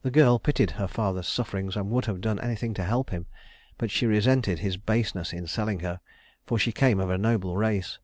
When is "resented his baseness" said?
4.06-5.34